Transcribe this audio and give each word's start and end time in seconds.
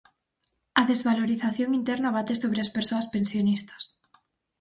A 0.79 0.81
desvalorización 0.91 1.69
interna 1.79 2.09
bate 2.17 2.33
sobre 2.43 2.59
as 2.65 2.73
persoas 2.77 3.09
pensionistas. 3.15 3.83